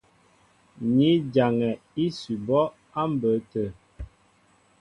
[0.95, 1.69] Ni jaŋɛ
[2.05, 2.61] ísʉbɔ́
[2.99, 3.67] á mbə̌ tə̂.